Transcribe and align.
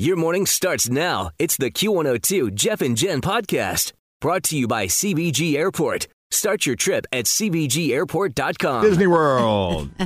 Your 0.00 0.16
morning 0.16 0.46
starts 0.46 0.88
now. 0.88 1.28
It's 1.38 1.58
the 1.58 1.70
Q102 1.70 2.54
Jeff 2.54 2.80
and 2.80 2.96
Jen 2.96 3.20
podcast 3.20 3.92
brought 4.18 4.42
to 4.44 4.56
you 4.56 4.66
by 4.66 4.86
CVG 4.86 5.56
Airport. 5.56 6.08
Start 6.30 6.64
your 6.64 6.74
trip 6.74 7.04
at 7.12 7.26
CVGAirport.com. 7.26 8.82
Disney 8.82 9.06
World. 9.06 9.90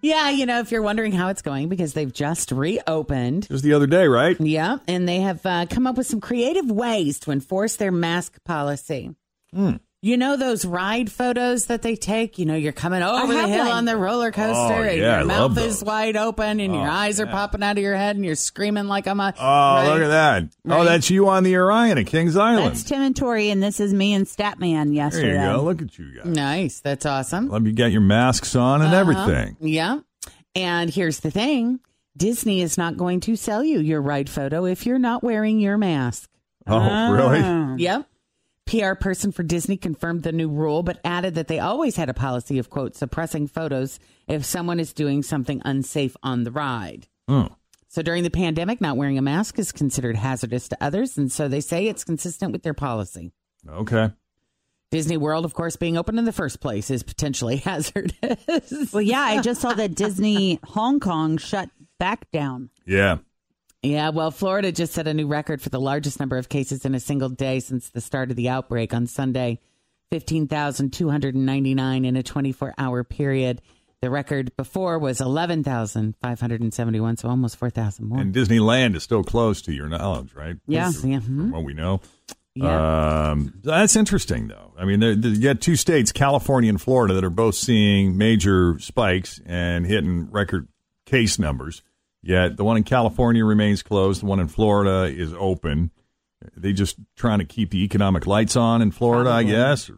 Yeah, 0.00 0.30
you 0.30 0.46
know, 0.46 0.60
if 0.60 0.70
you're 0.70 0.82
wondering 0.82 1.10
how 1.10 1.26
it's 1.26 1.42
going, 1.42 1.68
because 1.68 1.92
they've 1.92 2.12
just 2.12 2.52
reopened. 2.52 3.48
Just 3.48 3.64
the 3.64 3.72
other 3.72 3.88
day, 3.88 4.06
right? 4.06 4.40
Yeah, 4.40 4.78
and 4.86 5.08
they 5.08 5.18
have 5.22 5.44
uh, 5.44 5.66
come 5.66 5.88
up 5.88 5.96
with 5.96 6.06
some 6.06 6.20
creative 6.20 6.70
ways 6.70 7.18
to 7.20 7.32
enforce 7.32 7.74
their 7.74 7.90
mask 7.90 8.38
policy. 8.44 9.10
You 10.00 10.16
know 10.16 10.36
those 10.36 10.64
ride 10.64 11.10
photos 11.10 11.66
that 11.66 11.82
they 11.82 11.96
take? 11.96 12.38
You 12.38 12.46
know, 12.46 12.54
you're 12.54 12.70
coming 12.72 13.02
over 13.02 13.32
the 13.32 13.48
hill 13.48 13.64
one. 13.64 13.72
on 13.78 13.84
the 13.84 13.96
roller 13.96 14.30
coaster, 14.30 14.74
Oh, 14.74 14.82
and 14.84 14.96
yeah, 14.96 15.16
your 15.18 15.24
love 15.24 15.56
mouth 15.56 15.64
is 15.66 15.82
wide 15.82 16.16
open, 16.16 16.60
and 16.60 16.72
your 16.72 16.86
Oh, 16.86 16.90
eyes 16.90 17.18
are 17.18 17.24
yeah. 17.26 17.32
popping 17.32 17.64
out 17.64 17.76
of 17.78 17.82
your 17.82 17.96
head, 17.96 18.14
and 18.14 18.24
you're 18.24 18.36
screaming 18.36 18.86
like 18.86 19.08
I'm 19.08 19.18
a. 19.18 19.34
Oh, 19.36 19.42
right? 19.44 19.88
look 19.88 20.02
at 20.02 20.08
that. 20.08 20.44
Oh, 20.68 20.84
that's 20.84 21.10
you 21.10 21.28
on 21.28 21.42
the 21.42 21.56
Orion 21.56 21.98
at 21.98 22.06
Kings 22.06 22.36
Island. 22.36 22.66
That's 22.68 22.84
Tim 22.84 23.02
and 23.02 23.16
Tori, 23.16 23.50
and 23.50 23.60
this 23.60 23.80
is 23.80 23.92
me 23.92 24.14
and 24.14 24.24
Statman 24.24 24.94
yesterday. 24.94 25.32
there 25.32 25.50
you 25.50 25.56
go. 25.56 25.62
Look 25.64 25.82
at 25.82 25.98
you 25.98 26.14
guys. 26.14 26.26
Nice, 26.26 26.78
that's 26.80 27.04
awesome. 27.04 27.48
Let 27.48 27.62
me 27.62 27.72
get 27.72 27.90
your 27.90 28.00
masks 28.00 28.54
on 28.54 28.82
and 28.82 28.94
Uh-huh. 28.94 29.00
everything. 29.00 29.56
Yeah. 29.60 29.98
And 30.54 30.90
here's 30.90 31.18
the 31.20 31.32
thing 31.32 31.80
Disney 32.16 32.60
is 32.62 32.78
not 32.78 32.96
going 32.96 33.18
to 33.20 33.34
sell 33.34 33.64
you 33.64 33.80
your 33.80 34.00
ride 34.00 34.30
photo 34.30 34.64
if 34.64 34.86
you're 34.86 35.00
not 35.00 35.24
wearing 35.24 35.58
your 35.58 35.76
mask. 35.76 36.30
Oh, 36.68 37.12
really? 37.12 37.82
Yep. 37.82 38.06
PR 38.68 38.94
person 38.94 39.32
for 39.32 39.42
Disney 39.42 39.78
confirmed 39.78 40.22
the 40.22 40.32
new 40.32 40.48
rule, 40.48 40.82
but 40.82 41.00
added 41.02 41.34
that 41.36 41.48
they 41.48 41.58
always 41.58 41.96
had 41.96 42.10
a 42.10 42.14
policy 42.14 42.58
of, 42.58 42.68
quote, 42.68 42.94
suppressing 42.94 43.46
photos 43.46 43.98
if 44.26 44.44
someone 44.44 44.78
is 44.78 44.92
doing 44.92 45.22
something 45.22 45.62
unsafe 45.64 46.14
on 46.22 46.44
the 46.44 46.50
ride. 46.50 47.08
Oh. 47.28 47.48
So 47.88 48.02
during 48.02 48.24
the 48.24 48.30
pandemic, 48.30 48.82
not 48.82 48.98
wearing 48.98 49.16
a 49.16 49.22
mask 49.22 49.58
is 49.58 49.72
considered 49.72 50.16
hazardous 50.16 50.68
to 50.68 50.76
others. 50.82 51.16
And 51.16 51.32
so 51.32 51.48
they 51.48 51.62
say 51.62 51.86
it's 51.86 52.04
consistent 52.04 52.52
with 52.52 52.62
their 52.62 52.74
policy. 52.74 53.32
Okay. 53.66 54.10
Disney 54.90 55.16
World, 55.16 55.46
of 55.46 55.54
course, 55.54 55.76
being 55.76 55.96
open 55.96 56.18
in 56.18 56.26
the 56.26 56.32
first 56.32 56.60
place 56.60 56.90
is 56.90 57.02
potentially 57.02 57.56
hazardous. 57.64 58.92
Well, 58.92 59.02
yeah, 59.02 59.20
I 59.20 59.40
just 59.40 59.62
saw 59.62 59.72
that 59.72 59.94
Disney 59.94 60.60
Hong 60.64 61.00
Kong 61.00 61.38
shut 61.38 61.70
back 61.98 62.30
down. 62.30 62.68
Yeah. 62.84 63.18
Yeah, 63.82 64.10
well, 64.10 64.30
Florida 64.32 64.72
just 64.72 64.92
set 64.92 65.06
a 65.06 65.14
new 65.14 65.26
record 65.28 65.62
for 65.62 65.68
the 65.68 65.80
largest 65.80 66.18
number 66.18 66.36
of 66.36 66.48
cases 66.48 66.84
in 66.84 66.94
a 66.96 67.00
single 67.00 67.28
day 67.28 67.60
since 67.60 67.90
the 67.90 68.00
start 68.00 68.30
of 68.30 68.36
the 68.36 68.48
outbreak 68.48 68.92
on 68.92 69.06
Sunday 69.06 69.60
15,299 70.10 72.04
in 72.04 72.16
a 72.16 72.22
24 72.22 72.74
hour 72.76 73.04
period. 73.04 73.62
The 74.00 74.10
record 74.10 74.56
before 74.56 74.98
was 74.98 75.20
11,571, 75.20 77.16
so 77.16 77.28
almost 77.28 77.56
4,000 77.56 78.06
more. 78.06 78.20
And 78.20 78.32
Disneyland 78.34 78.94
is 78.94 79.02
still 79.02 79.24
closed 79.24 79.64
to 79.64 79.72
your 79.72 79.88
knowledge, 79.88 80.34
right? 80.34 80.56
Yeah, 80.68 80.92
From- 80.92 81.10
yeah, 81.10 81.18
From 81.20 81.50
mhm. 81.50 81.52
what 81.52 81.64
we 81.64 81.74
know. 81.74 82.00
Yeah. 82.54 83.30
Um, 83.30 83.54
that's 83.62 83.96
interesting, 83.96 84.48
though. 84.48 84.72
I 84.76 84.84
mean, 84.84 85.00
there, 85.00 85.14
there, 85.14 85.30
you 85.30 85.42
got 85.42 85.60
two 85.60 85.76
states, 85.76 86.10
California 86.12 86.70
and 86.70 86.80
Florida, 86.80 87.14
that 87.14 87.24
are 87.24 87.30
both 87.30 87.54
seeing 87.54 88.16
major 88.16 88.78
spikes 88.80 89.40
and 89.46 89.86
hitting 89.86 90.30
record 90.30 90.68
case 91.06 91.38
numbers. 91.38 91.82
Yet 92.22 92.56
the 92.56 92.64
one 92.64 92.76
in 92.76 92.82
California 92.84 93.44
remains 93.44 93.82
closed. 93.82 94.22
The 94.22 94.26
one 94.26 94.40
in 94.40 94.48
Florida 94.48 95.04
is 95.04 95.32
open. 95.34 95.90
they 96.56 96.72
just 96.72 96.96
trying 97.16 97.38
to 97.40 97.44
keep 97.44 97.70
the 97.70 97.82
economic 97.84 98.26
lights 98.26 98.56
on 98.56 98.82
in 98.82 98.90
Florida, 98.90 99.30
I 99.30 99.42
guess. 99.44 99.90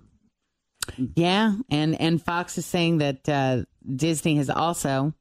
Yeah, 1.17 1.55
and 1.71 2.01
and 2.01 2.23
Fox 2.23 2.59
is 2.59 2.67
saying 2.67 2.99
that 2.99 3.29
uh, 3.29 3.63
Disney 3.95 4.37
has 4.37 4.51
also 4.51 5.15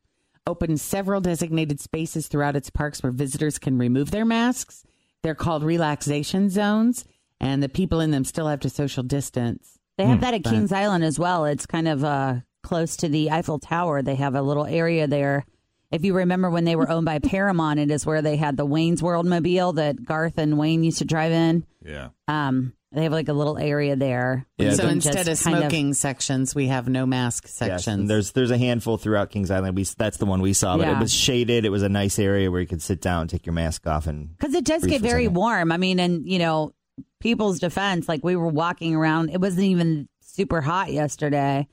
opened 0.47 0.79
several 0.79 1.21
designated 1.21 1.79
spaces 1.79 2.27
throughout 2.27 2.55
its 2.55 2.69
parks 2.69 3.03
where 3.03 3.11
visitors 3.11 3.59
can 3.59 3.77
remove 3.77 4.09
their 4.11 4.25
masks. 4.25 4.83
They're 5.21 5.35
called 5.35 5.63
relaxation 5.63 6.49
zones, 6.49 7.05
and 7.39 7.61
the 7.61 7.69
people 7.69 7.99
in 7.99 8.11
them 8.11 8.23
still 8.25 8.47
have 8.47 8.61
to 8.61 8.69
social 8.69 9.03
distance. 9.03 9.77
They 9.97 10.05
Hmm. 10.05 10.11
have 10.11 10.21
that 10.21 10.33
at 10.33 10.43
Kings 10.45 10.71
Island 10.71 11.03
as 11.03 11.19
well. 11.19 11.45
It's 11.45 11.65
kind 11.65 11.87
of 11.87 12.03
uh, 12.03 12.35
close 12.63 12.95
to 12.97 13.09
the 13.09 13.29
Eiffel 13.29 13.59
Tower. 13.59 14.01
They 14.01 14.15
have 14.15 14.33
a 14.35 14.41
little 14.41 14.65
area 14.65 15.07
there. 15.07 15.45
If 15.91 16.05
you 16.05 16.13
remember 16.15 16.49
when 16.49 16.65
they 16.65 16.75
were 16.75 16.89
owned 16.89 17.05
by 17.05 17.19
Paramount, 17.19 17.79
it 17.79 17.89
is 17.89 18.05
where 18.05 18.21
they 18.21 18.35
had 18.35 18.57
the 18.57 18.65
Wayne's 18.65 19.01
World 19.01 19.25
mobile 19.25 19.73
that 19.73 20.03
Garth 20.03 20.37
and 20.37 20.57
Wayne 20.57 20.83
used 20.83 20.99
to 20.99 21.05
drive 21.05 21.31
in. 21.31 21.65
Yeah. 21.83 22.09
Um, 22.27 22.73
they 22.91 23.03
have 23.03 23.11
like 23.11 23.27
a 23.27 23.33
little 23.33 23.57
area 23.57 23.95
there. 23.95 24.45
Yeah, 24.57 24.73
so 24.73 24.87
instead 24.87 25.15
of 25.19 25.25
just 25.25 25.43
kind 25.43 25.57
smoking 25.57 25.93
sections, 25.93 26.53
we 26.55 26.67
have 26.67 26.87
no 26.89 27.05
mask 27.05 27.43
Yes, 27.45 27.53
sections. 27.53 27.87
and 27.87 28.09
there's 28.09 28.31
there's 28.31 28.49
a 28.51 28.57
handful 28.57 28.97
throughout 28.97 29.29
Kings 29.29 29.51
Island. 29.51 29.75
We 29.75 29.83
that's 29.83 30.17
the 30.17 30.25
one 30.25 30.41
we 30.41 30.53
saw, 30.53 30.75
but 30.77 30.87
Yeah. 30.87 30.97
it 30.97 30.99
was 30.99 31.13
shaded. 31.13 31.65
It 31.65 31.69
was 31.69 31.83
a 31.83 31.89
nice 31.89 32.17
area 32.17 32.49
where 32.49 32.61
you 32.61 32.67
could 32.67 32.81
sit 32.81 32.99
down, 33.01 33.27
take 33.27 33.45
your 33.45 33.53
mask 33.53 33.85
off, 33.85 34.07
and 34.07 34.35
because 34.37 34.55
it 34.55 34.65
does 34.65 34.83
get 34.85 35.01
very 35.01 35.27
warm. 35.27 35.71
I 35.71 35.77
mean, 35.77 35.99
and 35.99 36.27
you 36.27 36.39
know, 36.39 36.73
people's 37.19 37.59
defense, 37.59 38.07
like 38.09 38.23
we 38.23 38.35
were 38.35 38.47
walking 38.47 38.95
around, 38.95 39.29
it 39.29 39.39
wasn't 39.39 39.65
even 39.65 40.09
super 40.21 40.59
hot 40.61 40.91
yesterday, 40.91 41.67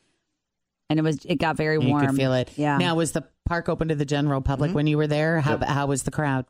and 0.90 0.98
it 0.98 1.02
was 1.02 1.18
it 1.24 1.36
got 1.36 1.56
very 1.56 1.78
warm. 1.78 1.88
you 1.88 1.94
warm. 1.94 2.06
could 2.08 2.16
feel 2.16 2.32
it. 2.34 2.50
Yeah. 2.56 2.76
Now, 2.76 2.94
was 2.94 3.12
the 3.12 3.24
park 3.46 3.68
open 3.68 3.88
to 3.88 3.94
the 3.94 4.04
general 4.04 4.40
public 4.40 4.68
mm-hmm. 4.68 4.76
when 4.76 4.86
you 4.86 4.96
were 4.96 5.06
there? 5.06 5.40
How 5.40 5.58
how 5.58 5.86
was 5.86 6.02
the 6.02 6.10
crowd? 6.10 6.44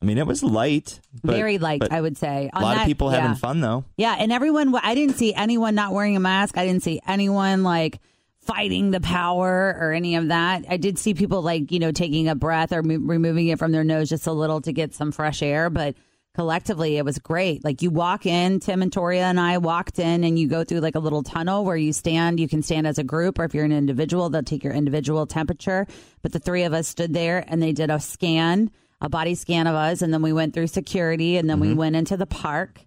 I 0.00 0.04
mean, 0.04 0.18
it 0.18 0.26
was 0.26 0.44
light, 0.44 1.00
but, 1.24 1.34
very 1.34 1.58
light, 1.58 1.80
but 1.80 1.90
I 1.90 2.00
would 2.00 2.16
say. 2.16 2.50
a 2.52 2.60
lot 2.60 2.74
that- 2.74 2.82
of 2.82 2.86
people 2.86 3.10
yeah. 3.10 3.20
having 3.20 3.36
fun 3.36 3.60
though. 3.60 3.84
Yeah, 3.96 4.14
and 4.18 4.32
everyone. 4.32 4.74
I 4.76 4.94
didn't 4.94 5.16
see 5.16 5.34
anyone 5.34 5.74
not 5.74 5.92
wearing 5.92 6.16
a 6.16 6.20
mask. 6.20 6.56
I 6.56 6.66
didn't 6.66 6.82
see 6.82 7.00
anyone 7.06 7.62
like 7.62 8.00
fighting 8.40 8.90
the 8.90 9.00
power 9.00 9.76
or 9.80 9.92
any 9.92 10.16
of 10.16 10.28
that. 10.28 10.64
I 10.68 10.76
did 10.76 10.98
see 10.98 11.14
people 11.14 11.42
like 11.42 11.72
you 11.72 11.78
know 11.78 11.92
taking 11.92 12.28
a 12.28 12.34
breath 12.34 12.72
or 12.72 12.82
mo- 12.82 12.98
removing 12.98 13.48
it 13.48 13.58
from 13.58 13.72
their 13.72 13.84
nose 13.84 14.08
just 14.08 14.26
a 14.26 14.32
little 14.32 14.60
to 14.62 14.72
get 14.72 14.94
some 14.94 15.12
fresh 15.12 15.42
air, 15.42 15.70
but. 15.70 15.94
Collectively, 16.38 16.98
it 16.98 17.04
was 17.04 17.18
great. 17.18 17.64
Like 17.64 17.82
you 17.82 17.90
walk 17.90 18.24
in, 18.24 18.60
Tim 18.60 18.80
and 18.80 18.92
Toria 18.92 19.24
and 19.24 19.40
I 19.40 19.58
walked 19.58 19.98
in, 19.98 20.22
and 20.22 20.38
you 20.38 20.46
go 20.46 20.62
through 20.62 20.78
like 20.78 20.94
a 20.94 21.00
little 21.00 21.24
tunnel 21.24 21.64
where 21.64 21.76
you 21.76 21.92
stand. 21.92 22.38
You 22.38 22.46
can 22.46 22.62
stand 22.62 22.86
as 22.86 22.96
a 22.96 23.02
group, 23.02 23.40
or 23.40 23.44
if 23.44 23.54
you're 23.54 23.64
an 23.64 23.72
individual, 23.72 24.30
they'll 24.30 24.44
take 24.44 24.62
your 24.62 24.72
individual 24.72 25.26
temperature. 25.26 25.88
But 26.22 26.30
the 26.30 26.38
three 26.38 26.62
of 26.62 26.72
us 26.72 26.86
stood 26.86 27.12
there, 27.12 27.44
and 27.48 27.60
they 27.60 27.72
did 27.72 27.90
a 27.90 27.98
scan, 27.98 28.70
a 29.00 29.08
body 29.08 29.34
scan 29.34 29.66
of 29.66 29.74
us, 29.74 30.00
and 30.00 30.14
then 30.14 30.22
we 30.22 30.32
went 30.32 30.54
through 30.54 30.68
security, 30.68 31.38
and 31.38 31.50
then 31.50 31.58
we 31.58 31.74
went 31.74 31.96
into 31.96 32.16
the 32.16 32.24
park 32.26 32.82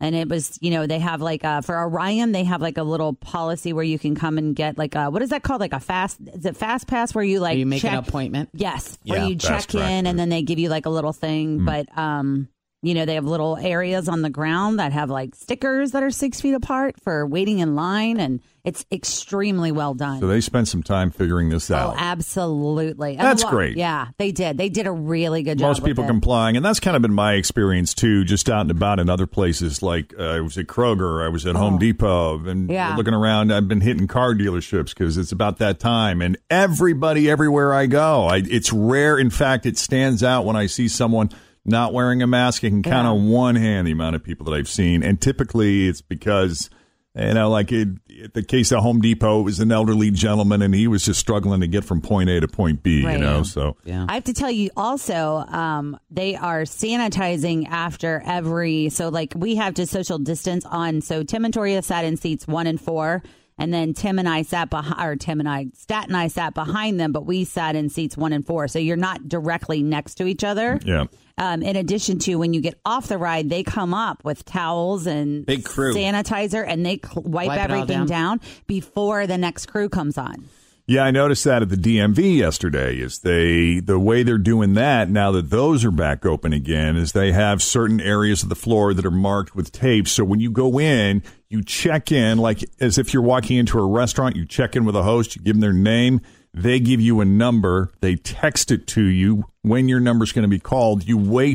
and 0.00 0.14
it 0.14 0.26
was 0.28 0.56
you 0.62 0.70
know 0.70 0.86
they 0.86 1.00
have 1.00 1.20
like 1.20 1.44
uh 1.44 1.60
for 1.60 1.76
orion 1.76 2.30
they 2.32 2.44
have 2.44 2.62
like 2.62 2.78
a 2.78 2.82
little 2.84 3.14
policy 3.14 3.72
where 3.72 3.82
you 3.84 3.98
can 3.98 4.14
come 4.14 4.38
and 4.38 4.54
get 4.54 4.78
like 4.78 4.94
a 4.94 5.10
what 5.10 5.20
is 5.22 5.30
that 5.30 5.42
called 5.42 5.60
like 5.60 5.72
a 5.72 5.80
fast 5.80 6.18
is 6.32 6.46
it 6.46 6.56
fast 6.56 6.86
pass 6.86 7.12
where 7.16 7.24
you 7.24 7.40
like 7.40 7.58
you 7.58 7.66
make 7.66 7.82
check, 7.82 7.92
an 7.94 7.98
appointment. 7.98 8.48
yes 8.54 8.96
where 9.04 9.18
Yeah, 9.18 9.26
you 9.26 9.34
check 9.36 9.66
track, 9.66 9.90
in 9.90 10.06
and 10.06 10.16
then 10.16 10.28
they 10.28 10.42
give 10.42 10.60
you 10.60 10.68
like 10.68 10.86
a 10.86 10.90
little 10.90 11.12
thing 11.12 11.64
but 11.64 11.86
um 11.98 12.48
you 12.82 12.94
know 12.94 13.04
they 13.04 13.14
have 13.14 13.24
little 13.24 13.56
areas 13.56 14.08
on 14.08 14.22
the 14.22 14.30
ground 14.30 14.78
that 14.78 14.92
have 14.92 15.10
like 15.10 15.34
stickers 15.34 15.90
that 15.92 16.02
are 16.02 16.10
six 16.10 16.40
feet 16.40 16.54
apart 16.54 16.94
for 17.02 17.26
waiting 17.26 17.58
in 17.58 17.74
line 17.74 18.20
and 18.20 18.40
it's 18.64 18.84
extremely 18.92 19.72
well 19.72 19.94
done 19.94 20.20
So 20.20 20.26
they 20.28 20.40
spent 20.40 20.68
some 20.68 20.82
time 20.82 21.10
figuring 21.10 21.48
this 21.48 21.70
oh 21.70 21.74
out. 21.76 21.94
absolutely 21.98 23.12
And 23.16 23.20
That's 23.20 23.42
lo- 23.42 23.50
great. 23.50 23.76
yeah 23.76 24.08
they 24.18 24.30
did 24.30 24.58
they 24.58 24.68
did 24.68 24.86
a 24.86 24.92
really 24.92 25.42
good 25.42 25.58
job 25.58 25.68
Most 25.68 25.84
people 25.84 26.04
it. 26.04 26.08
complying, 26.08 26.56
and 26.56 26.64
that's 26.64 26.78
kind 26.80 26.94
of 26.96 27.02
been 27.02 27.12
my 27.14 27.32
experience 27.34 27.94
too. 27.94 28.24
Just 28.24 28.48
out 28.48 28.62
and 28.62 28.70
about 28.70 29.00
in 29.00 29.08
other 29.10 29.26
places, 29.26 29.82
like 29.82 30.14
uh, 30.18 30.22
I 30.22 30.40
was 30.40 30.56
at 30.58 30.66
Kroger, 30.66 31.24
I 31.24 31.28
was 31.28 31.46
at 31.46 31.56
Home 31.56 31.78
Depot, 31.78 32.44
and 32.46 32.70
Oh. 32.70 32.74
Yeah. 32.74 32.94
looking 32.96 33.14
around. 33.14 33.52
I've 33.52 33.68
been 33.68 33.80
hitting 33.80 34.06
car 34.06 34.34
dealerships 34.34 34.90
because 34.90 35.16
it's 35.16 35.32
about 35.32 35.58
that 35.58 35.80
time, 35.80 36.20
and 36.22 36.36
everybody, 36.50 37.28
everywhere 37.30 37.72
I 37.74 37.86
go, 37.86 38.26
I, 38.26 38.38
it's 38.38 38.72
rare. 38.72 39.18
In 39.18 39.30
fact, 39.30 39.66
it 39.66 39.78
stands 39.78 40.22
out 40.22 40.44
when 40.44 40.56
I 40.56 40.66
see 40.66 40.88
someone 40.88 41.30
not 41.68 41.92
wearing 41.92 42.22
a 42.22 42.26
mask. 42.26 42.64
I 42.64 42.68
can 42.70 42.82
count 42.82 43.04
Yeah. 43.04 43.10
on 43.10 43.28
one 43.28 43.54
hand 43.56 43.86
the 43.86 43.92
amount 43.92 44.16
of 44.16 44.24
people 44.24 44.44
that 44.46 44.52
I've 44.54 44.68
seen, 44.68 45.02
and 45.02 45.20
typically 45.20 45.88
it's 45.88 46.00
because 46.02 46.70
you 47.16 47.34
know, 47.34 47.50
like 47.50 47.72
it, 47.72 47.88
the 48.34 48.44
case 48.44 48.70
of 48.70 48.80
Home 48.80 49.00
Depot, 49.00 49.40
it 49.40 49.42
was 49.42 49.58
an 49.58 49.72
elderly 49.72 50.10
gentleman, 50.12 50.62
and 50.62 50.72
he 50.72 50.86
was 50.86 51.04
just 51.04 51.18
struggling 51.18 51.60
to 51.62 51.66
get 51.66 51.84
from 51.84 52.00
point 52.00 52.30
A 52.30 52.38
to 52.40 52.46
point 52.46 52.84
B. 52.84 53.04
Right. 53.04 53.14
You 53.14 53.18
know, 53.18 53.42
so 53.42 53.76
Yeah. 53.84 54.06
I 54.08 54.14
have 54.14 54.24
to 54.24 54.32
tell 54.32 54.50
you 54.52 54.70
also, 54.76 55.38
um, 55.48 55.98
they 56.10 56.36
are 56.36 56.62
sanitizing 56.62 57.66
after 57.68 58.22
every. 58.24 58.88
So, 58.90 59.08
like, 59.08 59.32
we 59.36 59.56
have 59.56 59.74
to 59.74 59.86
social 59.86 60.18
distance 60.18 60.64
on. 60.66 61.00
So, 61.00 61.22
Tim 61.24 61.44
and 61.44 61.52
Toria 61.52 61.82
sat 61.82 62.04
in 62.04 62.16
seats 62.16 62.46
one 62.46 62.66
and 62.68 62.80
four. 62.80 63.22
And 63.58 63.74
then 63.74 63.92
Tim 63.92 64.18
and 64.18 64.28
I 64.28 64.42
sat 64.42 64.70
behind, 64.70 65.00
or 65.04 65.16
Tim 65.16 65.40
and 65.40 65.48
I, 65.48 65.66
Stat 65.74 66.06
and 66.06 66.16
I 66.16 66.28
sat 66.28 66.54
behind 66.54 67.00
them, 67.00 67.10
but 67.12 67.26
we 67.26 67.44
sat 67.44 67.74
in 67.74 67.88
seats 67.88 68.16
one 68.16 68.32
and 68.32 68.46
four. 68.46 68.68
So 68.68 68.78
you're 68.78 68.96
not 68.96 69.28
directly 69.28 69.82
next 69.82 70.14
to 70.16 70.26
each 70.26 70.44
other. 70.44 70.78
yeah. 70.84 71.04
Um, 71.40 71.62
in 71.62 71.76
addition 71.76 72.18
to 72.20 72.34
when 72.34 72.52
you 72.52 72.60
get 72.60 72.80
off 72.84 73.06
the 73.06 73.16
ride, 73.16 73.48
they 73.48 73.62
come 73.62 73.94
up 73.94 74.24
with 74.24 74.44
towels 74.44 75.06
and 75.06 75.46
Big 75.46 75.64
crew. 75.64 75.94
sanitizer 75.94 76.64
and 76.66 76.84
they 76.84 76.98
cl- 77.04 77.22
wipe, 77.22 77.46
Wipe 77.48 77.60
everything 77.60 78.06
down. 78.06 78.06
down 78.06 78.40
before 78.66 79.26
the 79.28 79.38
next 79.38 79.66
crew 79.66 79.88
comes 79.88 80.18
on. 80.18 80.48
Yeah, 80.90 81.04
I 81.04 81.10
noticed 81.10 81.44
that 81.44 81.60
at 81.60 81.68
the 81.68 81.76
DMV 81.76 82.38
yesterday. 82.38 82.96
Is 82.96 83.18
they 83.18 83.78
the 83.78 83.98
way 83.98 84.22
they're 84.22 84.38
doing 84.38 84.72
that 84.72 85.10
now 85.10 85.30
that 85.32 85.50
those 85.50 85.84
are 85.84 85.90
back 85.90 86.24
open 86.24 86.54
again? 86.54 86.96
Is 86.96 87.12
they 87.12 87.30
have 87.32 87.62
certain 87.62 88.00
areas 88.00 88.42
of 88.42 88.48
the 88.48 88.54
floor 88.54 88.94
that 88.94 89.04
are 89.04 89.10
marked 89.10 89.54
with 89.54 89.70
tape. 89.70 90.08
So 90.08 90.24
when 90.24 90.40
you 90.40 90.50
go 90.50 90.80
in, 90.80 91.22
you 91.50 91.62
check 91.62 92.10
in 92.10 92.38
like 92.38 92.64
as 92.80 92.96
if 92.96 93.12
you're 93.12 93.22
walking 93.22 93.58
into 93.58 93.78
a 93.78 93.86
restaurant. 93.86 94.34
You 94.34 94.46
check 94.46 94.76
in 94.76 94.86
with 94.86 94.96
a 94.96 95.02
host. 95.02 95.36
You 95.36 95.42
give 95.42 95.56
them 95.56 95.60
their 95.60 95.74
name. 95.74 96.22
They 96.54 96.80
give 96.80 97.02
you 97.02 97.20
a 97.20 97.26
number. 97.26 97.90
They 98.00 98.16
text 98.16 98.70
it 98.70 98.86
to 98.86 99.02
you 99.02 99.44
when 99.60 99.88
your 99.88 100.00
number's 100.00 100.32
going 100.32 100.44
to 100.44 100.48
be 100.48 100.58
called. 100.58 101.06
You 101.06 101.18
wait. 101.18 101.54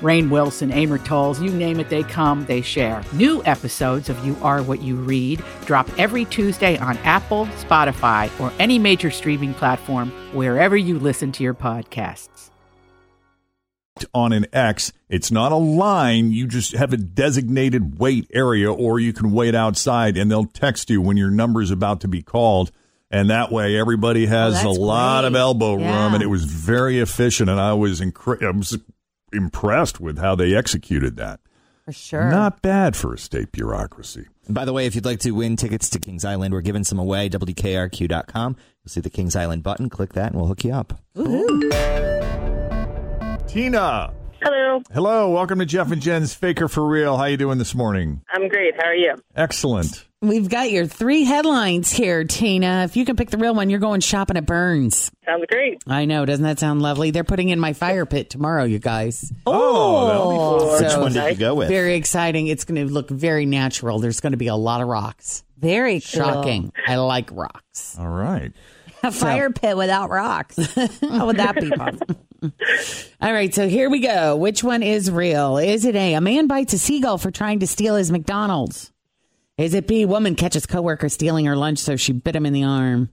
Rainn 0.00 0.28
Wilson, 0.30 0.70
Amor 0.70 0.98
Towles, 0.98 1.40
you 1.40 1.50
name 1.50 1.80
it, 1.80 1.88
they 1.88 2.02
come, 2.02 2.44
they 2.46 2.60
share. 2.60 3.02
New 3.12 3.42
episodes 3.44 4.08
of 4.08 4.24
You 4.26 4.36
Are 4.42 4.62
What 4.62 4.82
You 4.82 4.96
Read 4.96 5.42
drop 5.64 5.88
every 5.98 6.24
Tuesday 6.26 6.76
on 6.78 6.96
Apple, 6.98 7.46
Spotify, 7.66 8.30
or 8.40 8.52
any 8.58 8.78
major 8.78 9.10
streaming 9.10 9.54
platform 9.54 10.10
wherever 10.34 10.76
you 10.76 10.98
listen 10.98 11.32
to 11.32 11.42
your 11.42 11.54
podcasts. 11.54 12.50
on 14.12 14.32
an 14.34 14.44
X. 14.52 14.92
It's 15.08 15.30
not 15.30 15.52
a 15.52 15.56
line. 15.56 16.30
You 16.30 16.46
just 16.46 16.72
have 16.72 16.92
a 16.92 16.98
designated 16.98 17.98
wait 17.98 18.30
area, 18.34 18.70
or 18.70 19.00
you 19.00 19.14
can 19.14 19.32
wait 19.32 19.54
outside 19.54 20.18
and 20.18 20.30
they'll 20.30 20.44
text 20.44 20.90
you 20.90 21.00
when 21.00 21.16
your 21.16 21.30
number 21.30 21.62
is 21.62 21.70
about 21.70 22.02
to 22.02 22.08
be 22.08 22.22
called. 22.22 22.70
And 23.10 23.30
that 23.30 23.50
way, 23.50 23.78
everybody 23.78 24.26
has 24.26 24.56
a 24.56 24.66
Oh, 24.66 24.70
that's 24.72 24.78
lot 24.78 25.24
of 25.24 25.32
great. 25.32 25.40
elbow 25.40 25.74
room, 25.76 26.12
and 26.12 26.22
it 26.22 26.26
was 26.26 26.44
very 26.44 26.98
efficient. 26.98 27.48
And 27.48 27.58
I 27.58 27.72
was, 27.72 28.00
incre- 28.02 28.44
I 28.44 28.50
was 28.50 28.76
impressed 29.32 30.00
with 30.00 30.18
how 30.18 30.34
they 30.34 30.54
executed 30.54 31.16
that. 31.16 31.40
For 31.84 31.92
sure. 31.92 32.30
Not 32.30 32.62
bad 32.62 32.96
for 32.96 33.14
a 33.14 33.18
state 33.18 33.52
bureaucracy. 33.52 34.26
And 34.46 34.54
by 34.54 34.64
the 34.64 34.72
way, 34.72 34.86
if 34.86 34.94
you'd 34.94 35.04
like 35.04 35.20
to 35.20 35.30
win 35.32 35.56
tickets 35.56 35.88
to 35.90 36.00
Kings 36.00 36.24
Island, 36.24 36.52
we're 36.52 36.60
giving 36.60 36.84
some 36.84 36.98
away. 36.98 37.28
WKRQ.com. 37.28 38.56
You'll 38.82 38.90
see 38.90 39.00
the 39.00 39.10
Kings 39.10 39.36
Island 39.36 39.62
button. 39.62 39.88
Click 39.88 40.12
that, 40.14 40.32
and 40.32 40.36
we'll 40.36 40.48
hook 40.48 40.64
you 40.64 40.72
up. 40.72 41.00
Tina, 43.46 44.12
Hello, 44.42 44.82
hello, 44.92 45.30
welcome 45.30 45.58
to 45.60 45.66
Jeff 45.66 45.90
and 45.90 46.02
Jen's 46.02 46.34
Faker 46.34 46.68
for 46.68 46.86
Real. 46.86 47.16
How 47.16 47.24
you 47.24 47.36
doing 47.36 47.58
this 47.58 47.74
morning? 47.74 48.22
I'm 48.30 48.48
great. 48.48 48.74
How 48.76 48.88
are 48.88 48.94
you? 48.94 49.14
Excellent. 49.34 50.05
We've 50.22 50.48
got 50.48 50.70
your 50.70 50.86
three 50.86 51.24
headlines 51.24 51.92
here, 51.92 52.24
Tina. 52.24 52.84
If 52.84 52.96
you 52.96 53.04
can 53.04 53.16
pick 53.16 53.28
the 53.28 53.36
real 53.36 53.54
one, 53.54 53.68
you're 53.68 53.78
going 53.78 54.00
shopping 54.00 54.38
at 54.38 54.46
Burns. 54.46 55.10
Sounds 55.26 55.44
great. 55.50 55.82
I 55.86 56.06
know. 56.06 56.24
Doesn't 56.24 56.42
that 56.44 56.58
sound 56.58 56.80
lovely? 56.80 57.10
They're 57.10 57.22
putting 57.22 57.50
in 57.50 57.60
my 57.60 57.74
fire 57.74 58.06
pit 58.06 58.30
tomorrow, 58.30 58.64
you 58.64 58.78
guys. 58.78 59.30
Oh, 59.46 60.06
that'll 60.06 60.30
be 60.30 60.36
fun. 60.36 60.46
Oh, 60.58 60.82
Which 60.82 60.96
one 60.96 61.12
did 61.12 61.32
you 61.34 61.38
go 61.38 61.54
with? 61.54 61.68
Very 61.68 61.96
exciting. 61.96 62.46
It's 62.46 62.64
going 62.64 62.86
to 62.86 62.90
look 62.92 63.10
very 63.10 63.44
natural. 63.44 63.98
There's 63.98 64.20
going 64.20 64.30
to 64.32 64.38
be 64.38 64.46
a 64.46 64.56
lot 64.56 64.80
of 64.80 64.88
rocks. 64.88 65.44
Very 65.58 66.00
cool. 66.00 66.24
Shocking. 66.24 66.72
I 66.86 66.96
like 66.96 67.30
rocks. 67.30 67.96
All 67.98 68.08
right. 68.08 68.52
A 69.02 69.12
fire 69.12 69.50
pit 69.50 69.76
without 69.76 70.08
rocks. 70.08 70.56
How 71.02 71.26
would 71.26 71.36
that 71.36 71.56
be 71.60 71.70
possible? 71.70 72.16
All 73.20 73.32
right, 73.32 73.54
so 73.54 73.68
here 73.68 73.90
we 73.90 74.00
go. 74.00 74.36
Which 74.36 74.64
one 74.64 74.82
is 74.82 75.10
real? 75.10 75.58
Is 75.58 75.84
it 75.84 75.94
A, 75.94 76.14
a 76.14 76.20
man 76.22 76.46
bites 76.46 76.72
a 76.72 76.78
seagull 76.78 77.18
for 77.18 77.30
trying 77.30 77.60
to 77.60 77.66
steal 77.66 77.96
his 77.96 78.10
McDonald's? 78.10 78.92
Is 79.58 79.72
it 79.72 79.86
B, 79.86 80.04
woman 80.04 80.34
catches 80.34 80.66
coworker 80.66 81.08
stealing 81.08 81.46
her 81.46 81.56
lunch 81.56 81.78
so 81.78 81.96
she 81.96 82.12
bit 82.12 82.36
him 82.36 82.44
in 82.44 82.52
the 82.52 82.64
arm? 82.64 83.08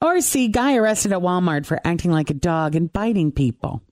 Or 0.00 0.22
C, 0.22 0.48
guy 0.48 0.76
arrested 0.76 1.12
at 1.12 1.20
Walmart 1.20 1.66
for 1.66 1.78
acting 1.84 2.10
like 2.10 2.30
a 2.30 2.34
dog 2.34 2.74
and 2.74 2.90
biting 2.90 3.30
people? 3.30 3.82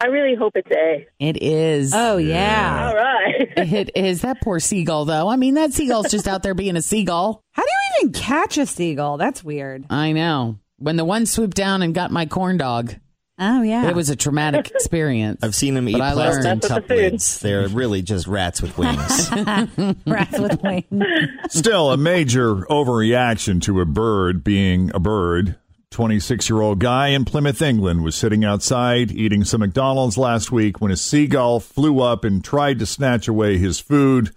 I 0.00 0.06
really 0.06 0.36
hope 0.36 0.52
it's 0.54 0.70
A. 0.70 1.08
It 1.18 1.42
is. 1.42 1.92
Oh, 1.92 2.18
yeah. 2.18 2.88
All 2.88 2.94
right. 2.94 3.52
It 3.56 3.90
is 3.96 4.22
that 4.22 4.40
poor 4.40 4.60
seagull, 4.60 5.04
though. 5.04 5.26
I 5.28 5.34
mean, 5.36 5.54
that 5.54 5.72
seagull's 5.72 6.10
just 6.10 6.28
out 6.28 6.44
there 6.44 6.54
being 6.54 6.76
a 6.76 6.82
seagull. 6.82 7.42
How 7.50 7.62
do 7.62 7.68
you 7.68 8.08
even 8.08 8.12
catch 8.12 8.56
a 8.56 8.66
seagull? 8.66 9.16
That's 9.16 9.42
weird. 9.42 9.86
I 9.90 10.12
know. 10.12 10.58
When 10.78 10.96
the 10.96 11.04
one 11.04 11.26
swooped 11.26 11.56
down 11.56 11.82
and 11.82 11.94
got 11.94 12.12
my 12.12 12.26
corn 12.26 12.58
dog, 12.58 12.94
Oh, 13.38 13.62
yeah. 13.62 13.88
it 13.88 13.94
was 13.94 14.08
a 14.08 14.16
traumatic 14.16 14.70
experience. 14.74 15.42
I've 15.42 15.54
seen 15.54 15.74
them 15.74 15.88
eat 15.88 15.92
But 15.92 16.00
I 16.02 16.12
plastic 16.14 16.44
learned. 16.44 16.62
Cup 16.62 16.86
the 16.88 16.94
lids. 16.96 17.40
They're 17.40 17.68
really 17.68 18.02
just 18.02 18.26
rats 18.26 18.62
with 18.62 18.76
wings. 18.78 19.30
rats 20.06 20.38
with 20.38 20.62
wings. 20.62 21.04
Still, 21.50 21.92
a 21.92 21.96
major 21.96 22.54
overreaction 22.54 23.60
to 23.62 23.80
a 23.80 23.84
bird 23.84 24.42
being 24.42 24.90
a 24.94 24.98
bird. 25.00 25.56
26 25.90 26.50
year 26.50 26.60
old 26.60 26.78
guy 26.78 27.08
in 27.08 27.24
Plymouth, 27.24 27.62
England 27.62 28.02
was 28.02 28.14
sitting 28.16 28.44
outside 28.44 29.10
eating 29.12 29.44
some 29.44 29.60
McDonald's 29.60 30.18
last 30.18 30.50
week 30.52 30.80
when 30.80 30.90
a 30.90 30.96
seagull 30.96 31.60
flew 31.60 32.00
up 32.00 32.24
and 32.24 32.42
tried 32.44 32.78
to 32.80 32.86
snatch 32.86 33.28
away 33.28 33.56
his 33.56 33.80
food. 33.80 34.30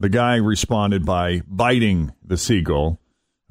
The 0.00 0.08
guy 0.08 0.36
responded 0.36 1.04
by 1.06 1.42
biting 1.46 2.12
the 2.24 2.36
seagull. 2.36 3.00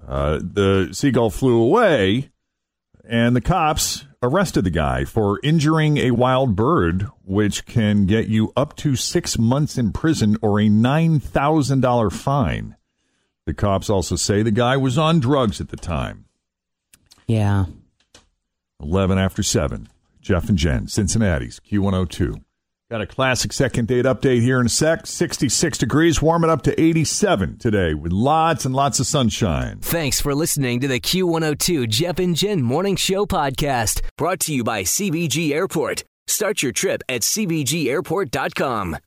Uh, 0.05 0.39
the 0.41 0.89
seagull 0.91 1.29
flew 1.29 1.61
away, 1.61 2.29
and 3.07 3.35
the 3.35 3.41
cops 3.41 4.05
arrested 4.23 4.63
the 4.63 4.69
guy 4.69 5.03
for 5.03 5.39
injuring 5.43 5.97
a 5.97 6.11
wild 6.11 6.55
bird, 6.55 7.07
which 7.25 7.65
can 7.65 8.05
get 8.05 8.27
you 8.27 8.53
up 8.55 8.75
to 8.77 8.95
six 8.95 9.37
months 9.39 9.77
in 9.77 9.91
prison 9.91 10.37
or 10.41 10.59
a 10.59 10.67
$9,000 10.67 12.11
fine. 12.13 12.75
The 13.45 13.53
cops 13.53 13.89
also 13.89 14.15
say 14.15 14.43
the 14.43 14.51
guy 14.51 14.77
was 14.77 14.97
on 14.97 15.19
drugs 15.19 15.59
at 15.59 15.69
the 15.69 15.77
time. 15.77 16.25
yeah. 17.27 17.65
11 18.79 19.19
after 19.19 19.43
7. 19.43 19.87
Jeff 20.21 20.49
and 20.49 20.57
Jen, 20.57 20.87
Cincinnati's 20.87 21.59
Q102. 21.59 22.43
Got 22.91 22.99
a 22.99 23.07
classic 23.07 23.53
second 23.53 23.87
date 23.87 24.03
update 24.03 24.41
here 24.41 24.59
in 24.59 24.65
a 24.65 24.69
sec. 24.69 25.07
66 25.07 25.77
degrees, 25.77 26.21
warming 26.21 26.49
up 26.49 26.63
to 26.63 26.77
87 26.77 27.57
today 27.57 27.93
with 27.93 28.11
lots 28.11 28.65
and 28.65 28.75
lots 28.75 28.99
of 28.99 29.07
sunshine. 29.07 29.79
Thanks 29.79 30.19
for 30.19 30.35
listening 30.35 30.81
to 30.81 30.89
the 30.89 30.99
Q102 30.99 31.87
Jeff 31.87 32.19
and 32.19 32.35
Jen 32.35 32.61
Morning 32.61 32.97
Show 32.97 33.25
podcast, 33.25 34.01
brought 34.17 34.41
to 34.41 34.53
you 34.53 34.65
by 34.65 34.83
CVG 34.83 35.53
Airport. 35.53 36.03
Start 36.27 36.61
your 36.61 36.73
trip 36.73 37.01
at 37.07 37.21
CVGAirport.com. 37.21 38.97